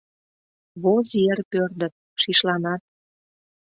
[0.81, 2.81] Воз йыр пӧрдыт, шишланат.